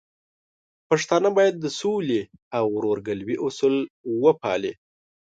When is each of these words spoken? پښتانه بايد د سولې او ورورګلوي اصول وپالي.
پښتانه 0.89 1.29
بايد 1.37 1.55
د 1.59 1.65
سولې 1.79 2.21
او 2.57 2.65
ورورګلوي 2.75 3.35
اصول 3.47 3.75
وپالي. 4.23 4.73